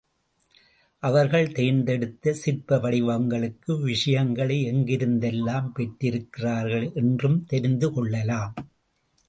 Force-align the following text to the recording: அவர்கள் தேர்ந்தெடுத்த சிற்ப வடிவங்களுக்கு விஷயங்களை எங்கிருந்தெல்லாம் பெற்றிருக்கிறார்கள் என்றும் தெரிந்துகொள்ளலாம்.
அவர்கள் 1.03 1.51
தேர்ந்தெடுத்த 1.51 2.33
சிற்ப 2.33 2.77
வடிவங்களுக்கு 2.77 3.81
விஷயங்களை 3.81 4.57
எங்கிருந்தெல்லாம் 4.71 5.67
பெற்றிருக்கிறார்கள் 5.67 6.91
என்றும் 6.93 7.45
தெரிந்துகொள்ளலாம். 7.49 8.53